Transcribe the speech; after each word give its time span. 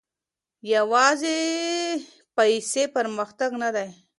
يوازي 0.73 1.39
پيسې 2.35 2.83
پرمختګ 2.95 3.49
نه 3.63 3.69
دی. 3.75 3.89